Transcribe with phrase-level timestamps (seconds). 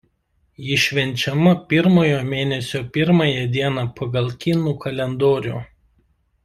[0.67, 5.63] Ji švenčiama pirmojo mėnesio pirmąją dieną pagal kinų kalendorių.